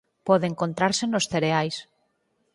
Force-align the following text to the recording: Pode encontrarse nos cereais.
Pode 0.27 0.45
encontrarse 0.51 1.05
nos 1.07 1.27
cereais. 1.31 1.75